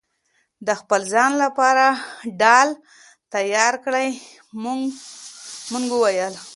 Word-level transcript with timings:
د 0.67 0.69
خپل 0.79 1.01
ځان 1.13 1.31
لپاره 1.43 1.83
ډال 2.39 2.69
تيار 3.33 3.73
کړئ!! 3.85 4.07
مونږ 5.71 5.87
وويل: 5.93 6.33